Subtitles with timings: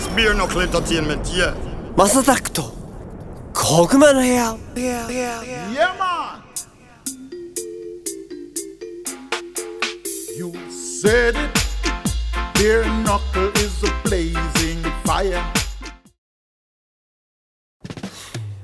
[0.00, 1.54] スピアノクレントティーンメティア。
[1.94, 2.72] マサタクト。
[3.52, 4.06] コグマ。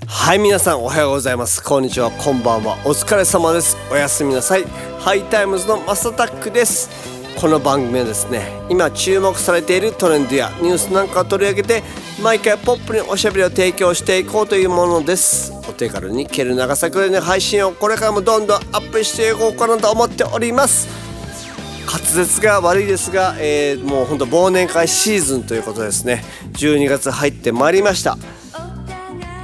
[0.07, 1.63] はい、皆さん、おはようございます。
[1.63, 2.11] こんにちは。
[2.11, 2.79] こんばんは。
[2.87, 3.77] お疲れ様です。
[3.93, 4.65] おやすみなさい。
[4.99, 7.16] ハイタイムズのマサタックです。
[7.39, 11.83] この番組はですね今注目されているトレンドやニュースなんかを取り上げて
[12.23, 15.53] 毎回ポップにおしゃべりを提供していこうというものです。
[15.69, 20.89] お手軽に蹴る長さくらいの配信をこれからもどんどんアップしていこうかなと思っております。
[21.87, 26.25] 滑舌が悪いですが、えーもうほんと忘年会シーズンということですね。
[26.55, 28.17] 12月入ってまいりました。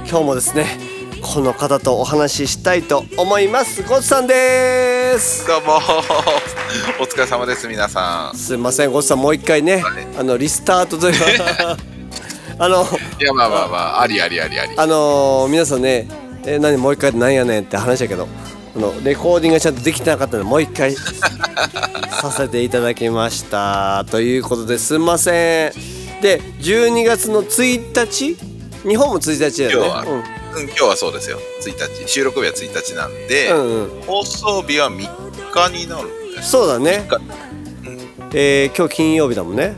[0.09, 0.92] 今日もですね
[1.23, 3.81] この方とお話ししたいと思います。
[3.83, 5.47] ゴッツさんです。
[5.47, 5.77] どうも。
[6.99, 8.37] お疲れ様です皆さん。
[8.37, 8.91] すいません。
[8.91, 10.07] ゴッツさんもう一回ねはい。
[10.19, 11.77] あのリスタートというか。
[12.59, 12.85] あの
[13.19, 14.73] いやまあまあまあありありありあり。
[14.75, 16.07] あの皆さんね
[16.45, 18.27] え何もう一回なんやねんって話だけど
[18.75, 20.93] あのレコーディングがちゃんとできてなかったのでもう一回
[22.21, 26.21] させていただきましたということですいません。
[26.21, 28.37] で12月の1日？
[28.83, 30.23] 日本も1日だよねうん、
[30.61, 31.39] 今日はそうですよ。
[31.61, 32.07] 1日。
[32.07, 34.01] 収録日は1日なんで、うんうん。
[34.01, 34.97] 放送日は3
[35.51, 36.51] 日になるんうん、です。
[36.51, 37.07] そうだね。
[37.09, 37.23] 3日。
[38.35, 39.75] えー今日金曜日だもんね。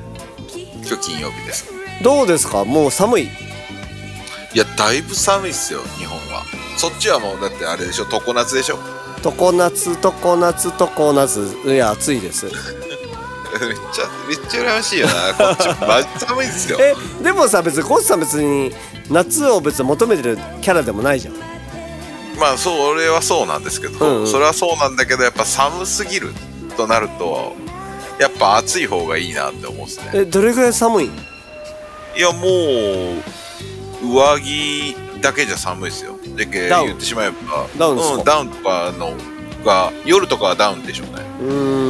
[0.87, 1.65] 今日金曜日です。
[2.01, 2.65] どうですか？
[2.65, 3.23] もう寒い？
[3.23, 3.27] い
[4.57, 6.45] やだいぶ寒いっすよ日本は。
[6.77, 8.79] そっちはもうだってあれでしょ常夏でしょ。
[9.21, 11.57] 常夏常夏常夏。
[11.65, 12.45] いや暑いです
[13.59, 15.13] めっちゃめっちゃ羨ましいよな。
[15.13, 16.77] こっちマジ寒いっすよ。
[16.79, 18.71] えでもさ別にコースさん別に
[19.09, 21.35] 夏を別に求めてるキャラでもないじゃん。
[22.39, 24.27] まあそれはそうなんですけど、うんうん。
[24.27, 26.33] それはそうなんだけどやっぱ寒すぎる
[26.75, 27.53] となると
[28.19, 30.11] やっぱ暑い方がいいなって思うんですね。
[30.13, 31.05] えどれぐらい寒い？
[31.05, 31.09] い
[32.19, 32.47] やも
[34.03, 36.17] う上着だけじゃ寒いですよ。
[36.35, 37.67] だけ言ってしまえば。
[37.77, 38.15] ダウンですか？
[38.17, 39.13] うん、ダウンとかの
[39.65, 41.84] が夜とかはダウンでしょうね、うーん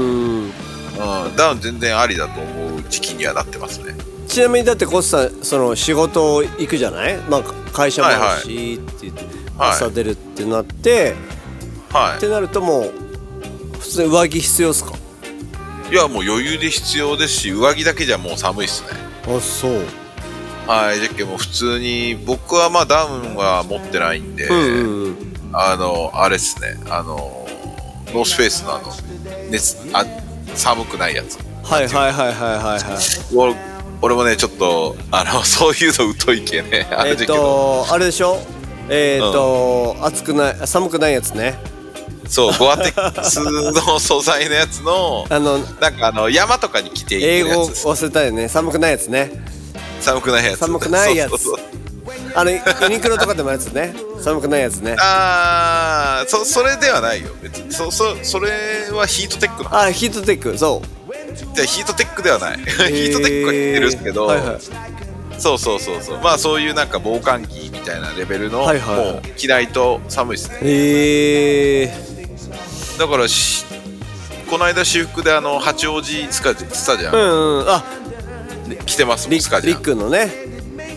[1.25, 3.95] うん、ダウン全然ありだと思う時期にはなってますね。
[4.27, 7.17] ちなみにだってコースさんその仕事行くじゃない？
[7.29, 9.23] まあ会社もあるしって言って、
[9.57, 9.71] はい。
[9.71, 11.15] 朝出るってなって、
[11.89, 12.91] はってなるともう
[13.79, 14.93] 普通に上着必要っすか？
[15.89, 18.89] いいやもう余裕で必要ですし上着だけじゃもう寒いっすね。
[19.27, 19.85] あそう。
[20.67, 25.35] はいじゃっけもう普通に僕はまあダウンは持ってないんで、うんうんうん。
[25.53, 27.47] あのあれっすねあの
[28.07, 28.91] ノースフェイスのあの
[29.51, 30.03] 熱あ
[30.55, 31.37] 寒くないやつ。
[31.63, 32.63] はいはいはいはいはい。
[32.63, 33.55] はい俺
[34.01, 36.87] 俺もねちょっとあの そういうの疎いけね。
[36.91, 38.39] あれだけど、とあれでしょ？
[38.89, 41.57] えっと、暑くない寒くないやつね。
[42.27, 48.47] そうゴアテックスの素材のやつの あのなんかあの山とかに着ていく英語やつです忘れたよね。
[48.49, 49.31] 寒くないやつね。
[50.01, 50.59] 寒くないやつ。
[50.59, 51.29] 寒くないやつ。
[51.29, 51.84] そうそうそう
[52.35, 53.93] あのユニクロとかでもやつね。
[54.21, 54.95] 寒くないやつね。
[54.99, 57.29] あーそそれではないよ。
[57.41, 57.71] 別に。
[57.71, 58.51] そそそれ
[58.91, 59.75] はヒートテックの。
[59.75, 60.57] あヒートテック。
[60.57, 61.35] そう。
[61.55, 62.57] じゃあヒートテックではない。
[62.63, 64.57] ヒートテックは着てるんですけど、はいはい。
[65.39, 66.19] そうそうそうそう。
[66.21, 68.97] まあそういうなんか防寒着みたいなレベルの、はいはい。
[68.97, 70.57] はいもう着ないと寒いですね。
[70.61, 72.05] へえ
[72.97, 73.65] だからし
[74.49, 77.69] この間私服であの八王子スカスタジアムうんうん。
[77.69, 77.83] あ
[78.85, 80.44] 着てますもリリッんスカジアムクのね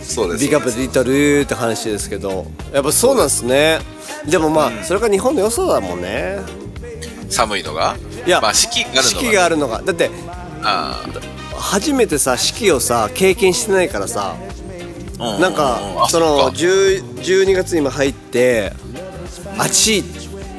[0.09, 0.41] そうです。
[0.41, 2.47] ビッグアップリトルって話ですけど。
[2.73, 3.79] やっぱそうなんですね。
[4.27, 6.39] でもまあ、それが日本の良さだもんね。
[7.29, 7.95] 寒いのが？
[8.25, 9.81] いやまあ四季があるのが四季があるのが。
[9.83, 10.09] だって
[10.63, 11.05] あ
[11.55, 14.35] 初めてさ四季をさ経験してないからさ。
[15.17, 16.45] ーうなんかあそのっか。
[16.47, 18.73] 10 12月に今入って
[19.57, 20.03] 暑いっ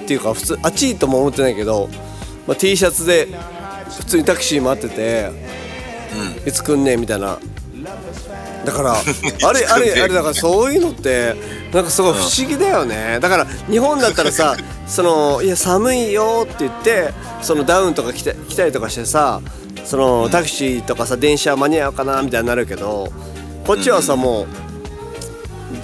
[0.06, 1.88] ていうか普通暑いとも思ってないけど、
[2.46, 3.26] まあ、T シャツで
[3.98, 5.30] 普通にタクシー待ってて、
[6.46, 7.38] いつ来んねんみたいな
[8.70, 11.34] だからあれあれ あれだからそういうのって
[11.72, 13.18] なんかすごい不思議だよね。
[13.20, 19.40] だから日本だったらさ そのいや寒いよって言ってそのダウンとか着て着たりとかしてさ
[19.84, 23.12] そのタクシーとかさ電車間に合うかなみたいになるけど
[23.66, 24.46] こっちはさも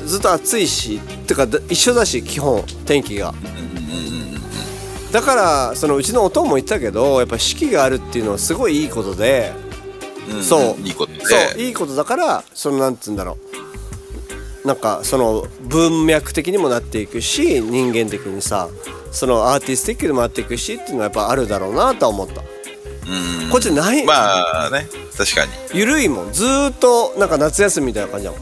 [0.04, 3.34] うずっと暑いしってかだ一緒だし基本天気が。
[5.12, 9.52] だからそのうちのおとんも言ってたけどやっぱ四季があるっていうのはすごいいいことで、
[10.28, 10.80] うんそう。
[10.82, 11.24] いいことで。
[11.24, 13.38] そういいことだからそのなんつうんだろ
[14.64, 14.66] う。
[14.66, 18.68] なんかその文脈的にもなっていくし人間的にさ
[19.12, 22.40] そのアーティスティックにもなっていくしっていうのはやっぱあるだろうなとは思った。
[22.40, 23.50] うん。
[23.50, 25.52] こっちない、まあね確かに。
[25.72, 26.32] ゆるいもん。
[26.32, 28.40] ずーっとなんか夏休みみたいな感じだもん。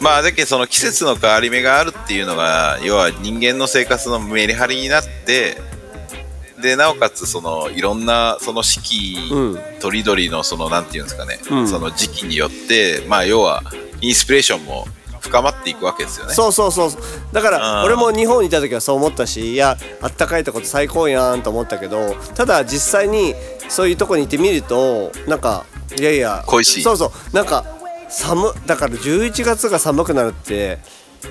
[0.00, 5.58] まあだけどその季節の変わり目があるっていうのが要は人間の生活のメリハリになって
[6.60, 9.58] でなおかつそのいろんなその四季うん。
[9.80, 11.68] とりどりのそのなんていうんですかね、うん。
[11.68, 13.62] その時期によってまあ要は
[14.00, 14.86] インスピレーションも
[15.20, 16.34] 深まっていくわけですよね。
[16.34, 16.90] そうそうそう。
[17.32, 17.52] だかうん。
[17.60, 23.34] ら俺も日本にいた時はそう思ったしいやあったかいとこって最高やんと思ったけどただ実際に
[23.68, 25.64] そういうとこに行ってみるとなんか
[25.98, 26.82] いやいや恋しい。
[26.82, 27.36] そうそう。
[27.36, 27.64] なんか
[28.08, 30.78] 寒だから11月が寒くなるって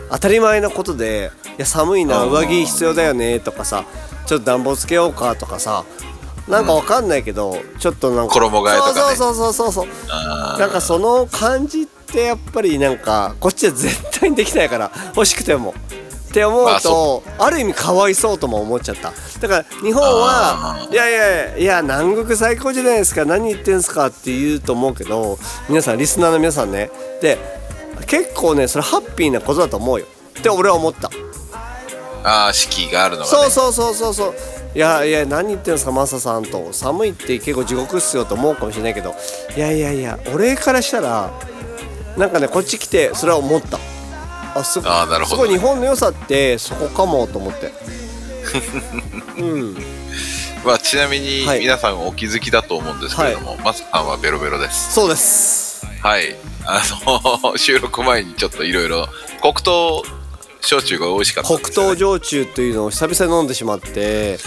[0.10, 3.86] 当たり前のことでいや寒いなうん上着必要だよねとかさ
[4.26, 5.86] ちょっと暖房つけようかとかさ
[6.48, 9.16] なんかわかんないけど、ちょっとなんか衣替えとかね。
[9.18, 9.88] そうそうそうそう
[10.58, 15.74] なんかその感じってやっぱりなんかこっちは絶対にできないから欲しくても。
[16.30, 19.12] って思うまあとある意味かわいそうとも思っちゃった。
[19.40, 26.92] だから日本はあいやいやいや南国最高じゃないですか何言ってんすかって言うと思うけど皆さんリスナーの皆さんね。
[27.22, 27.38] で
[28.08, 30.06] 結構ねそれハッピーなことだと思うよ。
[30.40, 31.10] って俺は思った。
[32.24, 34.34] あー四季があるのが、ね、そうそうそうそうそう。
[34.76, 36.72] いやいや何言ってんすかマサさんと。
[36.74, 39.16] 寒いって結構地獄っすよと思うかもしれないけど。
[39.56, 41.32] いやいやいや俺からしたら
[42.18, 43.78] なんかねこっち来てそれは思った。
[44.56, 45.36] あすあーなるほど。
[45.36, 47.72] すごい日本の良さってそこかもと思って。
[49.42, 49.78] うん。
[50.66, 51.60] まあ、ちなみにはい。
[51.60, 54.94] 皆さんお気づきだと思うんですけれども、マスさんはベロベロです。
[54.94, 55.86] そうです。
[56.02, 56.36] はい
[56.68, 56.82] あ
[57.44, 59.08] の収録前にちょっといろいろ
[59.42, 60.04] 黒糖
[60.62, 64.38] 焼酎が美味しかったん黒糖焼酎というのを久々に飲んでしまって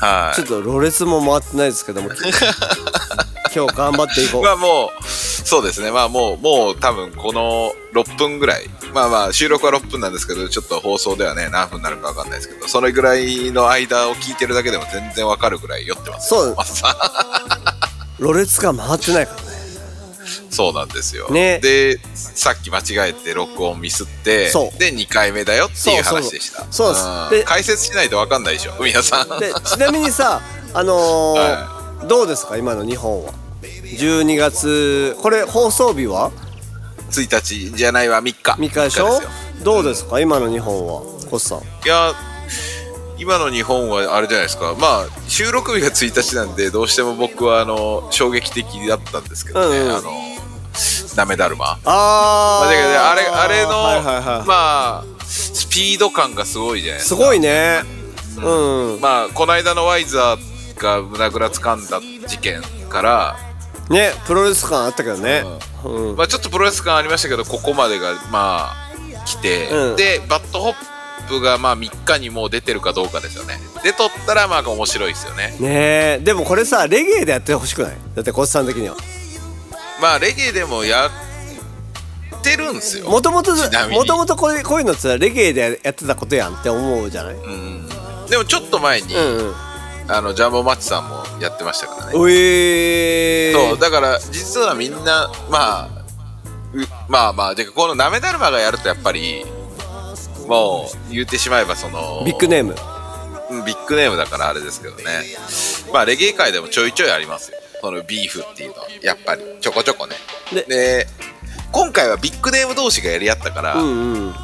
[0.00, 0.36] はい。
[0.36, 2.10] ちょっとろれつも回ってないですけども
[3.54, 4.42] 今日頑張っていこう。
[4.42, 5.90] まあもうそうですね。
[5.90, 8.68] まあもうもう多分この6分ぐらい。
[8.92, 16.28] まあまあ収録は6分なんですけどちょっと放送ではね何分になるか分かんないですけどそれぐらいの間を聞いてるだけでも全然わかるぐらい酔ってます。
[16.28, 16.56] そう。
[18.18, 19.40] ろれつが回ってないから。
[19.40, 19.45] ね
[20.56, 21.60] そうなんですよ、ね。
[21.62, 24.78] でさっき間違えて録音ミスってそう。
[24.78, 26.66] で2回目だよっていう話でした。
[26.70, 27.04] そうです。
[27.04, 27.30] ん。
[27.30, 29.38] で解説しないと分かんないでしょ皆さん。
[29.38, 30.40] でちなみにさ
[30.72, 33.32] あのーはどうですか今の日本は
[33.62, 36.32] ？12月これ放送日は
[37.10, 38.52] ？1日じゃないわ3日。
[38.52, 39.20] 3日でしょ？
[39.62, 41.02] どうですか今の日本は？
[41.30, 41.58] コスさん。
[41.58, 42.14] いや
[43.18, 44.74] 今の日本はあれじゃないですか。
[44.78, 49.96] まあ収録日が1日なんでどうしても僕はあの衝撃的だったんですけどね、うんうん。
[49.96, 50.10] あの
[51.16, 51.78] 舐達磨。
[51.84, 54.46] あまあ、だけどねあれあれの、はいはいはい。
[54.46, 57.80] まあスピード感がすごいじゃないですかすごいね。
[58.38, 59.00] うん。
[59.00, 63.36] まあこの間の YZERR が胸ぐらつかんだ事件から、
[63.88, 65.42] ねプロレス感あったけどね。
[65.84, 66.16] うん。
[66.16, 68.74] まあ、ちょっとプロレス感ありましたけどここまでがまあ
[69.24, 69.96] 来て、うん。
[69.96, 73.58] で BAD HOP がまあ3日にもう出てるかどうかですよね。
[73.82, 75.56] で撮ったらまあ面白いですよね。
[75.58, 76.20] ねえ。
[76.22, 77.96] でもこれさレゲエでやってほしくない？
[78.14, 78.96] だってコスさん的には
[80.00, 81.10] まあレゲエでもやっ
[82.42, 83.08] てるんですよ。
[83.08, 87.34] もともともともとこういうこういうのってさレゲエでやってたことやんって思うじゃない？
[87.34, 87.88] うん。
[88.28, 89.54] でもちょっと前に、うんうん。
[90.08, 92.12] あのジャンボマッチさんもやってましたからね。
[92.14, 93.68] おえー。
[93.70, 95.88] そうだから実はみんなまあ
[96.72, 99.44] うまあまあでこのなめだるまがやるとやっぱり
[100.46, 102.70] もう言ってしまえばそのビッグネーム。
[102.70, 102.74] う
[103.62, 105.04] んビッグネームだからあれですけどね。
[105.92, 110.16] まあレゲエ界でもちょいちょいありますよそのビーフっていうのはやっぱりちょこちょこね。
[110.52, 111.06] でで
[111.72, 114.34] 今回はビッグネーム同士がやり合ったから、うんうん。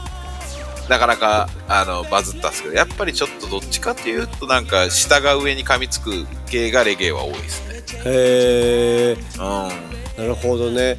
[0.88, 7.82] なかなかあのバズったんですけどやっぱりちょっとどっちかっていうとなんか下が上に噛みつく系がレゲエは多いですね。
[8.04, 10.18] へえうん。
[10.18, 10.98] なるほどね。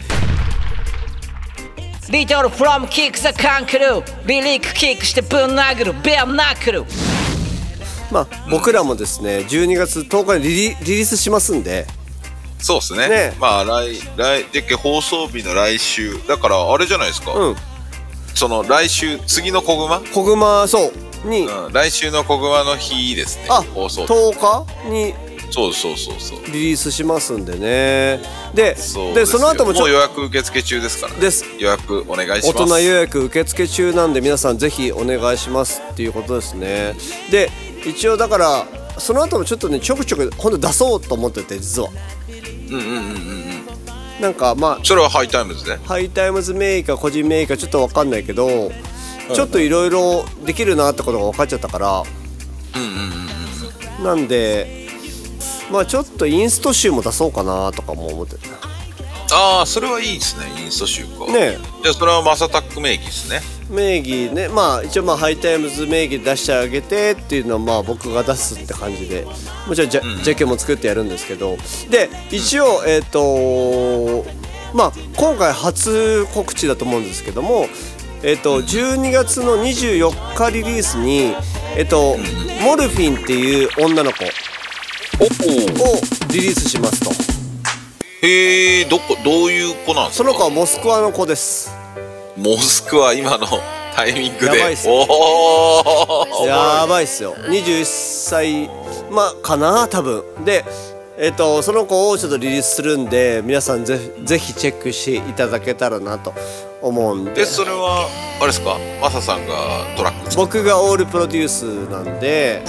[2.10, 5.93] Little from kick the カンクルーリリックキックしてぶん殴る。
[6.01, 6.86] ベアナックル
[8.12, 11.88] まあ僕らもですね12月10日にリリリリースしますんで
[12.63, 13.10] そうですね。
[13.10, 13.36] ね。
[13.39, 16.17] まあ来来でけ放送日の来週。
[16.27, 17.55] だからあれじゃないですか、うん。
[18.34, 20.91] その来週次の小熊、小熊そ
[21.25, 21.27] う。
[21.27, 23.48] に、うん、来週の小熊の日ですね。
[23.50, 24.13] あ放送日。
[24.13, 24.89] 10日？
[24.89, 25.13] に。
[25.51, 26.39] そうそうそうそう。
[26.48, 28.22] リリースしますんでね。
[28.55, 31.20] でそうでその後もちょもう予約受付中ですからね。
[31.20, 31.46] です。
[31.60, 32.65] 予約お願いし大ます。
[32.65, 36.96] 人予約受付中なんで皆さんぜひお願いしますっていうことですね。
[37.29, 37.51] で
[37.86, 38.67] 一応だから
[38.98, 41.89] その後もちょっとねちょくちょく今度出そうと思ってて実は
[42.77, 45.80] うんうんうんうんうんなんかまあそれはハイタイムズね。
[45.86, 48.72] ハイタイムズ名義か個人名義かちょっと分かんないけど、
[49.34, 52.03] ちょっといろいろできるなってことが分かっちゃったから
[52.75, 54.03] うんうんうんうん。
[54.03, 54.88] なんで
[55.72, 58.39] まあちょっとインスト集も出そうかなとかも思ってる
[59.32, 61.25] ああそれはいいですねインスト集か。
[61.25, 69.25] ねじゃあそれはマサタック名義ですね名義ねまあ一応まあハイタイムズ名義で出してあげてっていうのはまあ僕が出すって感じで
[69.67, 71.58] もちろんジャ,、ジャケも作ってやるんですけど
[71.89, 74.25] で一応えっ、と
[74.74, 77.67] まあ今回初告知だと思うんですけども
[78.24, 81.34] えっ、と12月の24日リリースに
[81.77, 82.17] えっ、と
[82.62, 84.24] モルフィンっていう女の子
[85.20, 85.27] おを
[86.32, 87.12] リリースしますと。
[88.25, 90.24] へえどこどういう子なんですか？
[90.24, 91.83] その子はモスクワの子です
[92.43, 93.47] モスクワ今の
[93.95, 94.57] タイミングで。
[94.57, 95.05] やばいっすお
[96.41, 97.35] おやばいっすよ。
[97.47, 98.69] 21歳
[99.09, 100.23] まあかな多分。
[100.43, 100.65] で
[101.17, 106.33] えっとその子をちょっとリリースするんで皆さんぜぜひチェックしていただけたらなと
[106.81, 107.31] 思うんで。
[107.33, 108.09] でそれは
[108.39, 108.77] あれですか？
[109.01, 109.53] マサさんが
[109.95, 112.62] トラック作っ僕がオールプロデュースなんで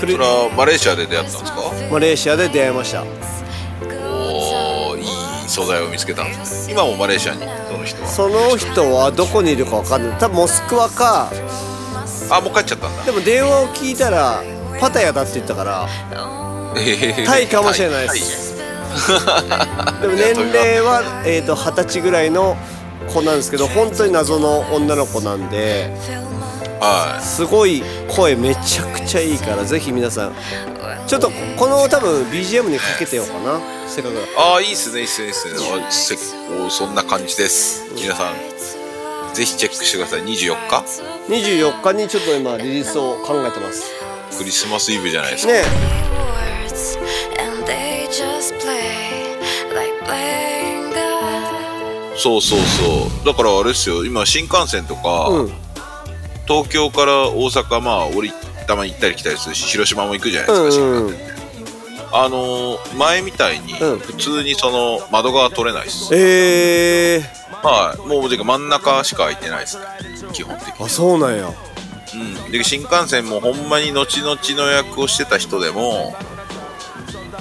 [0.00, 1.62] クリそれはマレーシアで出会ったんですか？
[1.92, 3.04] マレーシアで出会いました。
[3.04, 7.40] おーいい素材を見つけたんですね今もマレーシアに。
[7.40, 7.48] そ
[7.78, 8.08] の人は。
[8.08, 10.18] その人はどこにいるかわかんない。
[10.18, 11.30] 多分モスクワか。
[12.30, 13.04] あもう帰っちゃったんだ。
[13.04, 14.42] でも電話を聞いたら
[14.80, 15.88] パタヤだって言ったから
[17.26, 18.56] タイかもしれないです。
[20.00, 22.56] でも年齢はえーと二十歳ぐらいの
[23.12, 25.90] 子なんですけど本当に謎の女の子なんで
[26.80, 30.32] はすごい声めちゃくちゃいいからぜひ皆さん
[31.08, 33.58] ちょっとこの多分 BGM にかけてようかな。
[33.88, 35.54] せっかくああいいっすねいいっすねいいっすね。
[35.56, 36.14] あせ
[36.66, 37.90] おそんな感じです。
[37.94, 38.34] 皆さん。
[39.34, 40.20] ぜひチェックしてください。
[40.24, 40.84] 24日
[41.28, 43.90] ？24日にちょっと今リリースを考えてます。
[44.36, 45.62] クリスマスイブじゃないですか、ね.
[52.18, 53.26] そうそうそう。
[53.26, 54.04] だからあれですよ。
[54.04, 55.52] 今新幹線とか、うん。
[56.46, 58.30] 東京から大阪まあ俺
[58.68, 60.84] たまに行ったり来たりするし広島も行くじゃないですか、
[62.12, 63.98] あのー前みたいにうん。
[63.98, 67.20] 普通にその窓側取れないです、え
[67.62, 69.84] はいもうてか真ん中しか空いてないですね。
[70.32, 70.86] 基本的ー、に。
[70.86, 71.50] あそうなんや。
[72.14, 76.16] うん、で新幹線もほんまに後々の予約をしてた人でも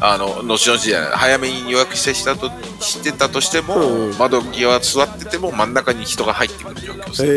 [0.02, 4.18] あの後々じゃない早めに予約してしたとしてたとしても、うんうん。
[4.18, 7.28] 窓際座ってても真ん中に人が入ってくる状況です、へ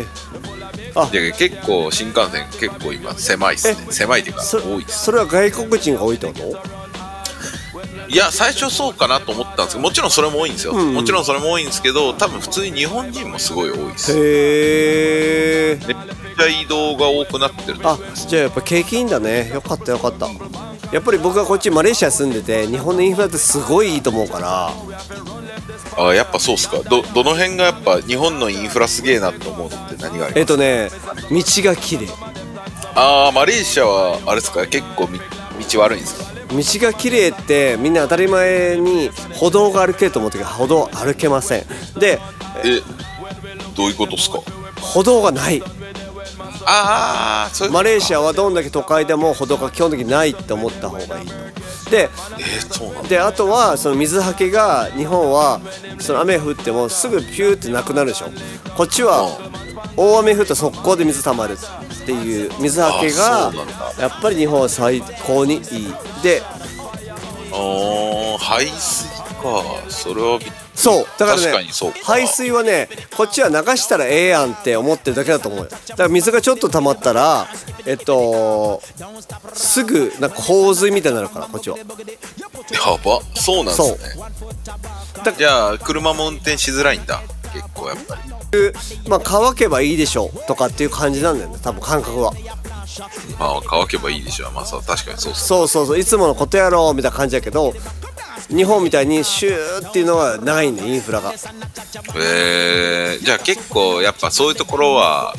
[0.00, 0.06] え
[0.94, 1.06] あ。
[1.06, 3.76] で結構新幹線結構今狭いっすね。
[3.90, 6.78] 狭いっていうかそ多いですそれは外国人が多いってこと？
[8.08, 10.80] いや最初そうかなと思ったんですけどもちろんそれも多いんですよ、うん。
[10.80, 14.12] うんもちろんそれも多いんですけど多分普通に日本人もすごい多いです。
[14.18, 15.96] へえめっ
[16.36, 18.26] ちゃ移動が多くなってるとあ思います。
[18.26, 19.50] じゃあやっぱ景気いいんだね。
[19.52, 20.26] よかったよかった
[20.92, 24.70] やっぱり僕はこっちマレーシア住んでて日本のインフラってすごいいいと思うから。
[25.98, 26.78] あやっぱそうっすか？
[26.78, 30.38] どどの辺がやっぱ日本のインフラすげえなと思うのって何があります？
[30.38, 30.90] えっとね
[31.30, 32.08] 道が綺麗。
[32.94, 34.66] ああマレーシアはあれですか？
[34.66, 35.18] 結構み
[35.70, 36.24] 道悪いんですか？
[36.50, 41.66] 道が綺麗ってみんな当たり前に歩道が歩けると思ってるけど歩道歩けません。
[41.98, 42.20] で
[42.64, 42.80] え
[43.76, 44.38] どういうことですか？
[44.80, 45.60] 歩道がない
[46.66, 51.34] ああマレーシアはどんだけ都会でも歩道が基本的にないって思った方がいいと。
[51.90, 53.08] でえー、そうなんだ。
[53.08, 55.60] であとはその水はけが日本は
[55.98, 58.26] その雨降ってもすぐピューってなくなるでしょ。
[58.76, 59.38] こっちは
[59.96, 63.52] 大雨降ったら速攻で水たまるっていう水はけが
[63.98, 65.62] やっぱり日本は最高にいい。
[66.22, 66.42] で
[67.50, 69.62] あー排水か。
[69.88, 71.06] それはびっそう。
[71.18, 71.98] だからね確かにそうか。
[72.04, 75.70] 排水はねこっちは流したらええやんって思ってるだけだと思うよ。
[75.70, 77.48] だから水がちょっと溜まったら
[77.84, 78.80] えっと
[79.54, 81.76] すぐなんか洪水みたいになるからこっちは。
[81.78, 81.84] や
[83.04, 83.20] ば。
[83.34, 83.98] そうなんですね。
[85.24, 87.22] だじゃあ車も運転しづらいんだ。
[87.52, 88.22] 結構やっぱり。
[89.08, 91.58] まあ乾けばいいでしょうとかっていう感じなんだよね。
[91.62, 92.32] 多分感覚は。
[93.38, 94.52] まあ乾けばいいでしょう。
[94.52, 95.98] まあそう確かにそうっすそうそうそう。
[95.98, 97.74] いつものことやろうみたいな感じだけど
[98.48, 101.32] 日本みたいにシューっていうのはないねインフラが。
[102.16, 105.34] えー、じゃあ結構やっぱそういうところは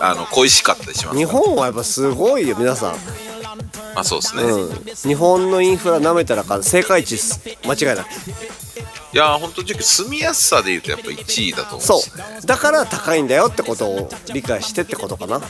[0.00, 2.94] あの恋しかったりします日本はやっぱすごいよ皆さん、
[3.94, 8.08] まあそうですね、うん、日本のインフラ舐めたらあかん世界一っす間違いなく
[9.14, 12.46] いやー本当に住みやすさで言うとやっぱ1位だと思うんそう。
[12.46, 15.40] だから高いんだよってことを理解してってことかな。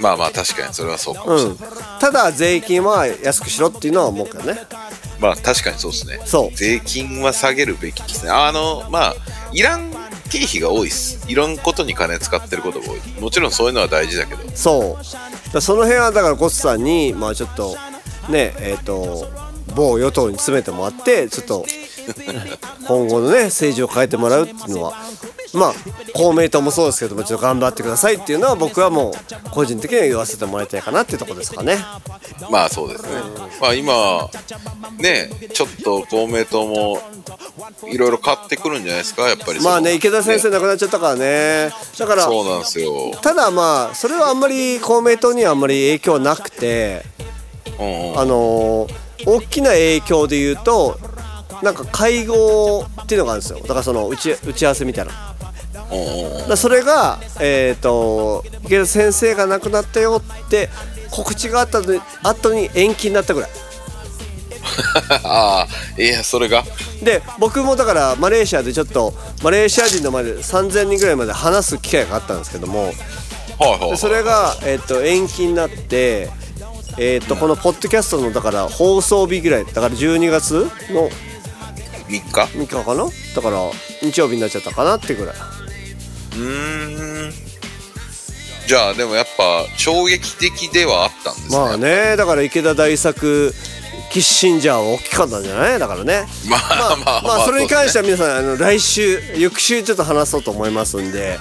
[0.00, 2.00] まあまあ確かにそれはそうかもしれない、うん。
[2.00, 4.58] ただ税金は安くしろっていうのは思うけどね
[5.20, 6.20] まあ確かにそうですね。
[6.24, 6.56] そう。
[6.56, 8.30] 税金は下げるべきですね。
[8.30, 9.14] あのまあ
[9.52, 9.90] いらん
[10.30, 11.30] 経費が多いっす。
[11.30, 13.20] いろんなことに金使ってることが多い。
[13.20, 14.42] もちろんそういうのは大事だけど。
[14.54, 15.60] そう。
[15.60, 17.76] その辺はだからゴッツさんにまあちょっと
[18.28, 19.28] ねえっ、と
[19.74, 21.66] 某与党に詰めてもらってちょっと
[22.86, 24.94] 今後のね政治を変えてもらうっていうのは
[25.54, 25.72] まあ
[26.14, 31.78] 公明党もそうですけどもちょっと頑張ってくださいっていうのは僕はもう個人的には言わせてもらいたいかなっていうところですかね。
[32.50, 33.08] まあそうですね。
[33.60, 34.28] まあ今
[34.98, 37.00] ねちょっと公明党も
[37.88, 41.70] いろいろ変わってくるんじゃないですかやっぱりまあね池田先生亡くなっちゃったからね。
[41.98, 43.12] だからそうなんですよ。
[43.22, 47.04] ただまあそれはあんまり公明党にはあんまり影響なくて
[47.78, 48.18] うんうん。
[48.20, 50.98] あのー大きな影響で言うと
[51.62, 53.60] なんか会合っていうのがあるんですよ。
[53.60, 55.12] だからその打ち打ち合わせみたいな
[56.48, 60.68] だそれがえっ、と池田先生が亡くなったよって
[61.10, 63.50] 告知があったの後に延期になったぐらい。
[65.24, 66.64] ああいやそれが？
[67.02, 72.92] で僕もだからマレーシアでちょっとマレーシア人の前で3000人ぐらいまで話す機会があったんですけども
[73.58, 76.30] はいはいでそれが、えっと延期になって、
[76.98, 81.08] えっとこのポッドキャストのだから放送日ぐらいだから12月の
[82.08, 83.04] 3日？3日かな？
[83.34, 83.70] だから
[84.02, 85.34] 日曜日になっちゃったかなってぐらい
[86.32, 87.32] うーん。
[88.66, 91.58] じゃあでもやっぱ衝撃的ではあったんですね。
[91.58, 93.52] まあねだから池田大作
[94.12, 95.78] キッシンジャーは大きかったんじゃない？
[95.78, 96.26] だからね。
[96.48, 97.46] まあまあまあまあ。
[97.46, 101.38] それに関しては皆さんあの来週翌週ちょっと話そうと思いますんで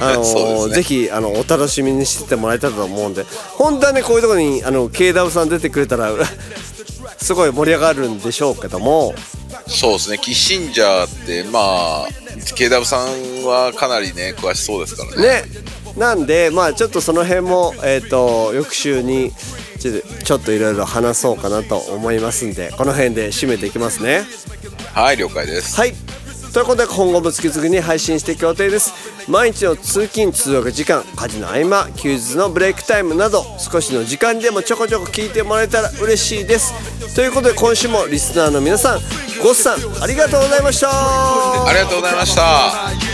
[0.00, 0.74] あの ね。
[0.74, 3.26] ぜひあのお楽しみにしててもらえたらと思うんで。
[3.56, 6.10] 本当はねこういうところにあの KW さん出てくれたら
[7.20, 9.14] すごい盛り上がるんでしょうけども。
[9.68, 10.18] そうですね。
[10.18, 15.22] キッシンジャーってまあ KW さんはかなりね詳しそうですからね。
[15.22, 15.42] ね。
[15.96, 19.32] なんでまあちょっとその辺もえっ、と翌週に
[19.78, 24.22] ちょっとちょっといろいろ話そうかなと思いますんでこの辺で締めていきますね。
[24.94, 25.76] はい了解です。
[25.76, 25.92] はい。
[26.52, 28.92] ということで今後も月々に配信していく予定です
[29.28, 37.14] 毎日の通勤通学時間家事の合間休日のブレイクタイムなど少しの時間でもちょこちょこ聞いてもらえたら嬉しいです。
[37.14, 39.00] ということで今週もリスナーの皆さん
[39.42, 40.88] ごっさんありがとうございました。
[40.90, 43.09] ありがとうございました。